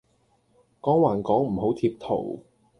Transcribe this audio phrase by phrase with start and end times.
[0.81, 2.43] 講還講唔好貼圖